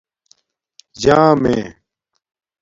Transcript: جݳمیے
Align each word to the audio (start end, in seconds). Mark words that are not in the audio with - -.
جݳمیے 1.01 1.57